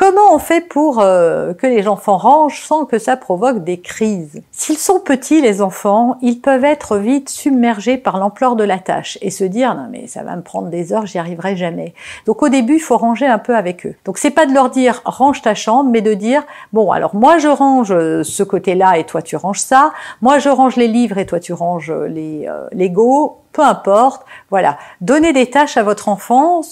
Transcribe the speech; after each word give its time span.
Comment 0.00 0.32
on 0.34 0.38
fait 0.38 0.62
pour 0.62 1.00
euh, 1.00 1.52
que 1.52 1.66
les 1.66 1.86
enfants 1.86 2.16
rangent 2.16 2.62
sans 2.62 2.86
que 2.86 2.98
ça 2.98 3.18
provoque 3.18 3.64
des 3.64 3.80
crises? 3.82 4.40
S'ils 4.50 4.78
sont 4.78 4.98
petits, 4.98 5.42
les 5.42 5.60
enfants, 5.60 6.16
ils 6.22 6.40
peuvent 6.40 6.64
être 6.64 6.96
vite 6.96 7.28
submergés 7.28 7.98
par 7.98 8.16
l'ampleur 8.16 8.56
de 8.56 8.64
la 8.64 8.78
tâche 8.78 9.18
et 9.20 9.28
se 9.28 9.44
dire 9.44 9.74
non 9.74 9.88
mais 9.90 10.06
ça 10.06 10.22
va 10.22 10.36
me 10.36 10.42
prendre 10.42 10.68
des 10.68 10.94
heures, 10.94 11.04
j'y 11.04 11.18
arriverai 11.18 11.54
jamais. 11.54 11.92
Donc 12.24 12.42
au 12.42 12.48
début, 12.48 12.76
il 12.76 12.80
faut 12.80 12.96
ranger 12.96 13.26
un 13.26 13.36
peu 13.36 13.54
avec 13.54 13.84
eux. 13.84 13.94
Donc 14.06 14.16
c'est 14.16 14.30
pas 14.30 14.46
de 14.46 14.54
leur 14.54 14.70
dire 14.70 15.02
range 15.04 15.42
ta 15.42 15.54
chambre, 15.54 15.90
mais 15.90 16.00
de 16.00 16.14
dire 16.14 16.44
bon 16.72 16.92
alors 16.92 17.14
moi 17.14 17.36
je 17.36 17.48
range 17.48 17.90
ce 18.22 18.42
côté-là 18.42 18.96
et 18.96 19.04
toi 19.04 19.20
tu 19.20 19.36
ranges 19.36 19.60
ça. 19.60 19.92
Moi 20.22 20.38
je 20.38 20.48
range 20.48 20.76
les 20.76 20.88
livres 20.88 21.18
et 21.18 21.26
toi 21.26 21.40
tu 21.40 21.52
ranges 21.52 21.92
les 21.92 22.46
euh, 22.48 22.68
Lego. 22.72 23.36
Peu 23.52 23.60
importe. 23.60 24.24
Voilà. 24.48 24.78
Donnez 25.02 25.34
des 25.34 25.50
tâches 25.50 25.76
à 25.76 25.82
votre 25.82 26.08
enfant 26.08 26.62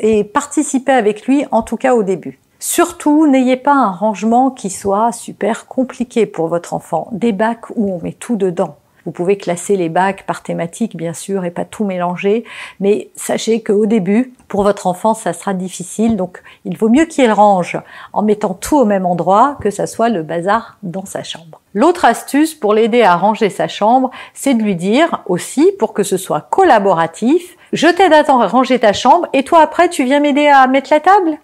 et 0.00 0.24
participez 0.24 0.92
avec 0.92 1.26
lui, 1.26 1.44
en 1.50 1.60
tout 1.60 1.76
cas 1.76 1.94
au 1.94 2.02
début. 2.02 2.38
Surtout, 2.60 3.28
n'ayez 3.28 3.56
pas 3.56 3.74
un 3.74 3.92
rangement 3.92 4.50
qui 4.50 4.68
soit 4.68 5.12
super 5.12 5.66
compliqué 5.66 6.26
pour 6.26 6.48
votre 6.48 6.74
enfant. 6.74 7.08
Des 7.12 7.32
bacs 7.32 7.70
où 7.76 7.92
on 7.92 8.02
met 8.02 8.12
tout 8.12 8.36
dedans. 8.36 8.76
Vous 9.04 9.12
pouvez 9.12 9.38
classer 9.38 9.76
les 9.76 9.88
bacs 9.88 10.26
par 10.26 10.42
thématique, 10.42 10.96
bien 10.96 11.14
sûr, 11.14 11.44
et 11.44 11.50
pas 11.50 11.64
tout 11.64 11.84
mélanger. 11.84 12.44
Mais 12.78 13.08
sachez 13.14 13.62
qu'au 13.62 13.86
début, 13.86 14.34
pour 14.48 14.64
votre 14.64 14.86
enfant, 14.86 15.14
ça 15.14 15.32
sera 15.32 15.54
difficile. 15.54 16.16
Donc, 16.16 16.42
il 16.64 16.76
vaut 16.76 16.90
mieux 16.90 17.06
qu'il 17.06 17.30
range 17.30 17.78
en 18.12 18.22
mettant 18.22 18.52
tout 18.54 18.76
au 18.76 18.84
même 18.84 19.06
endroit 19.06 19.56
que 19.62 19.70
ça 19.70 19.86
soit 19.86 20.08
le 20.08 20.22
bazar 20.22 20.76
dans 20.82 21.06
sa 21.06 21.22
chambre. 21.22 21.62
L'autre 21.74 22.04
astuce 22.04 22.54
pour 22.54 22.74
l'aider 22.74 23.02
à 23.02 23.16
ranger 23.16 23.50
sa 23.50 23.68
chambre, 23.68 24.10
c'est 24.34 24.54
de 24.54 24.62
lui 24.62 24.76
dire 24.76 25.22
aussi, 25.26 25.72
pour 25.78 25.94
que 25.94 26.02
ce 26.02 26.16
soit 26.16 26.42
collaboratif, 26.42 27.56
je 27.72 27.86
t'aide 27.86 28.12
à 28.12 28.22
ranger 28.46 28.80
ta 28.80 28.92
chambre 28.92 29.28
et 29.32 29.44
toi 29.44 29.60
après, 29.60 29.88
tu 29.88 30.04
viens 30.04 30.20
m'aider 30.20 30.48
à 30.48 30.66
mettre 30.66 30.92
la 30.92 31.00
table? 31.00 31.38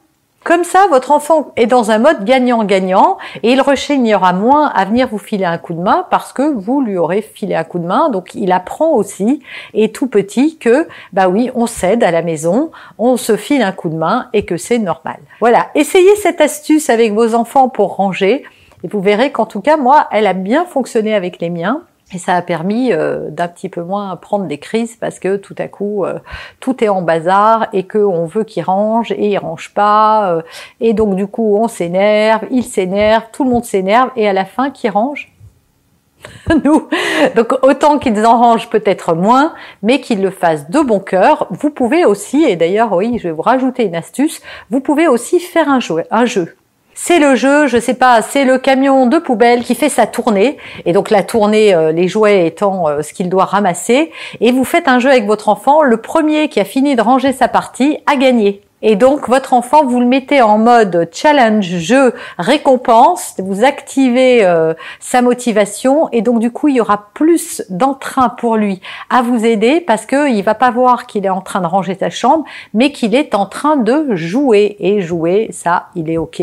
Comme 0.44 0.62
ça, 0.62 0.86
votre 0.90 1.10
enfant 1.10 1.52
est 1.56 1.66
dans 1.66 1.90
un 1.90 1.98
mode 1.98 2.24
gagnant-gagnant 2.24 3.16
et 3.42 3.52
il 3.52 3.62
rechignera 3.62 4.34
moins 4.34 4.68
à 4.68 4.84
venir 4.84 5.08
vous 5.08 5.18
filer 5.18 5.46
un 5.46 5.56
coup 5.56 5.72
de 5.72 5.80
main 5.80 6.06
parce 6.10 6.34
que 6.34 6.42
vous 6.42 6.82
lui 6.82 6.98
aurez 6.98 7.22
filé 7.22 7.54
un 7.54 7.64
coup 7.64 7.78
de 7.78 7.86
main. 7.86 8.10
Donc, 8.10 8.34
il 8.34 8.52
apprend 8.52 8.90
aussi, 8.90 9.40
et 9.72 9.90
tout 9.90 10.06
petit, 10.06 10.58
que, 10.58 10.86
bah 11.14 11.28
oui, 11.28 11.50
on 11.54 11.66
cède 11.66 12.04
à 12.04 12.10
la 12.10 12.20
maison, 12.20 12.70
on 12.98 13.16
se 13.16 13.38
file 13.38 13.62
un 13.62 13.72
coup 13.72 13.88
de 13.88 13.96
main 13.96 14.28
et 14.34 14.44
que 14.44 14.58
c'est 14.58 14.78
normal. 14.78 15.16
Voilà. 15.40 15.68
Essayez 15.74 16.14
cette 16.16 16.42
astuce 16.42 16.90
avec 16.90 17.14
vos 17.14 17.34
enfants 17.34 17.70
pour 17.70 17.96
ranger 17.96 18.44
et 18.82 18.88
vous 18.88 19.00
verrez 19.00 19.32
qu'en 19.32 19.46
tout 19.46 19.62
cas, 19.62 19.78
moi, 19.78 20.08
elle 20.12 20.26
a 20.26 20.34
bien 20.34 20.66
fonctionné 20.66 21.14
avec 21.14 21.40
les 21.40 21.48
miens. 21.48 21.80
Et 22.12 22.18
ça 22.18 22.34
a 22.34 22.42
permis 22.42 22.92
euh, 22.92 23.30
d'un 23.30 23.48
petit 23.48 23.68
peu 23.68 23.82
moins 23.82 24.14
prendre 24.16 24.44
des 24.44 24.58
crises 24.58 24.96
parce 24.96 25.18
que 25.18 25.36
tout 25.36 25.54
à 25.58 25.68
coup 25.68 26.04
euh, 26.04 26.18
tout 26.60 26.84
est 26.84 26.88
en 26.88 27.02
bazar 27.02 27.66
et 27.72 27.86
qu'on 27.86 28.26
veut 28.26 28.44
qu'il 28.44 28.62
range 28.62 29.10
et 29.12 29.30
il 29.30 29.38
range 29.38 29.72
pas 29.72 30.30
euh, 30.30 30.42
et 30.80 30.92
donc 30.92 31.16
du 31.16 31.26
coup 31.26 31.56
on 31.56 31.66
s'énerve, 31.66 32.42
il 32.50 32.62
s'énerve, 32.62 33.24
tout 33.32 33.44
le 33.44 33.50
monde 33.50 33.64
s'énerve 33.64 34.10
et 34.16 34.28
à 34.28 34.32
la 34.32 34.44
fin 34.44 34.70
qui 34.70 34.88
range? 34.88 35.32
Nous. 36.64 36.88
Donc 37.36 37.52
autant 37.62 37.98
qu'ils 37.98 38.24
en 38.24 38.38
rangent 38.38 38.70
peut-être 38.70 39.14
moins, 39.14 39.54
mais 39.82 40.00
qu'ils 40.00 40.22
le 40.22 40.30
fassent 40.30 40.70
de 40.70 40.80
bon 40.80 41.00
cœur. 41.00 41.46
Vous 41.50 41.70
pouvez 41.70 42.04
aussi, 42.04 42.44
et 42.44 42.56
d'ailleurs 42.56 42.92
oui, 42.92 43.18
je 43.18 43.28
vais 43.28 43.34
vous 43.34 43.42
rajouter 43.42 43.84
une 43.84 43.94
astuce, 43.94 44.40
vous 44.70 44.80
pouvez 44.80 45.06
aussi 45.06 45.40
faire 45.40 45.68
un 45.68 45.80
jeu. 45.80 46.02
Un 46.10 46.24
jeu. 46.24 46.54
C'est 46.96 47.18
le 47.18 47.34
jeu, 47.34 47.66
je 47.66 47.78
sais 47.78 47.94
pas, 47.94 48.22
c'est 48.22 48.44
le 48.44 48.56
camion 48.58 49.06
de 49.06 49.18
poubelle 49.18 49.64
qui 49.64 49.74
fait 49.74 49.88
sa 49.88 50.06
tournée. 50.06 50.56
Et 50.86 50.92
donc 50.92 51.10
la 51.10 51.24
tournée, 51.24 51.74
euh, 51.74 51.90
les 51.90 52.06
jouets 52.06 52.46
étant 52.46 52.88
euh, 52.88 53.02
ce 53.02 53.12
qu'il 53.12 53.28
doit 53.28 53.46
ramasser. 53.46 54.12
Et 54.40 54.52
vous 54.52 54.64
faites 54.64 54.86
un 54.86 55.00
jeu 55.00 55.10
avec 55.10 55.26
votre 55.26 55.48
enfant. 55.48 55.82
Le 55.82 55.96
premier 55.96 56.48
qui 56.48 56.60
a 56.60 56.64
fini 56.64 56.94
de 56.94 57.02
ranger 57.02 57.32
sa 57.32 57.48
partie 57.48 57.98
a 58.06 58.14
gagné. 58.14 58.62
Et 58.80 58.94
donc 58.94 59.28
votre 59.28 59.54
enfant, 59.54 59.84
vous 59.84 59.98
le 59.98 60.06
mettez 60.06 60.40
en 60.40 60.58
mode 60.58 61.08
challenge, 61.10 61.64
jeu, 61.64 62.14
récompense, 62.38 63.34
vous 63.38 63.64
activez 63.64 64.44
euh, 64.44 64.74
sa 65.00 65.22
motivation 65.22 66.10
et 66.12 66.20
donc 66.20 66.38
du 66.38 66.50
coup 66.50 66.68
il 66.68 66.76
y 66.76 66.80
aura 66.82 67.08
plus 67.14 67.62
d'entrain 67.70 68.28
pour 68.28 68.56
lui 68.56 68.82
à 69.08 69.22
vous 69.22 69.46
aider 69.46 69.80
parce 69.80 70.04
que 70.04 70.30
il 70.30 70.42
va 70.42 70.54
pas 70.54 70.70
voir 70.70 71.06
qu'il 71.06 71.24
est 71.24 71.30
en 71.30 71.40
train 71.40 71.62
de 71.62 71.66
ranger 71.66 71.96
sa 71.98 72.10
chambre, 72.10 72.44
mais 72.74 72.92
qu'il 72.92 73.14
est 73.14 73.34
en 73.34 73.46
train 73.46 73.78
de 73.78 74.14
jouer 74.14 74.76
et 74.78 75.00
jouer, 75.00 75.48
ça 75.50 75.86
il 75.94 76.10
est 76.10 76.18
ok 76.18 76.42